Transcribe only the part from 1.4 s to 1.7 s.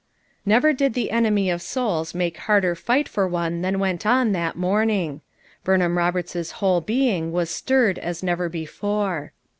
of